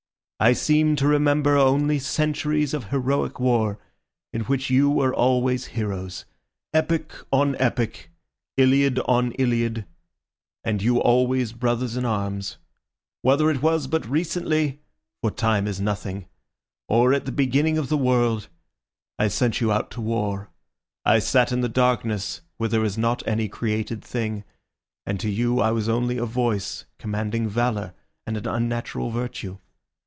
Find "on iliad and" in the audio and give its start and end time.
9.07-10.81